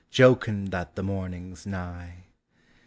[0.09, 2.25] Jocund that the morning 's nigh.